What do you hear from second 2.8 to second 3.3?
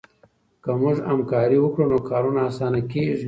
کېږي.